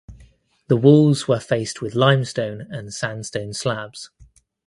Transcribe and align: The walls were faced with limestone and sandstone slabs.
The 0.67 0.77
walls 0.77 1.27
were 1.27 1.39
faced 1.39 1.79
with 1.83 1.93
limestone 1.93 2.61
and 2.71 2.91
sandstone 2.91 3.53
slabs. 3.53 4.09